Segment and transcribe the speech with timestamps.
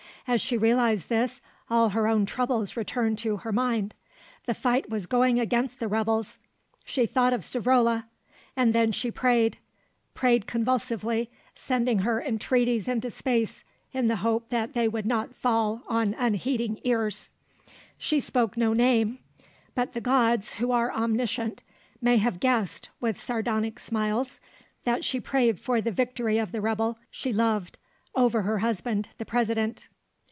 [0.27, 3.93] As she realised this, all her own troubles returned to her mind.
[4.45, 6.37] The fight was going against the rebels;
[6.85, 8.05] she thought of Savrola.
[8.55, 9.57] And then she prayed,
[10.13, 15.81] prayed convulsively, sending her entreaties into space in the hope that they would not fall
[15.87, 17.31] on unheeding ears.
[17.97, 19.19] She spoke no name;
[19.75, 21.61] but the gods, who are omniscient,
[21.99, 24.39] may have guessed, with sardonic smiles,
[24.85, 27.77] that she prayed for the victory of the rebel she loved
[28.15, 29.89] over her husband, the President.